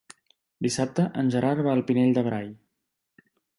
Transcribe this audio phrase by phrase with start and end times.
[0.65, 2.51] Dissabte en Gerard va al Pinell de Brai.